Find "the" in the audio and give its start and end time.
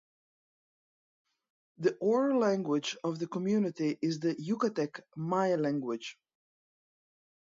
1.77-1.93, 3.19-3.27, 4.19-4.33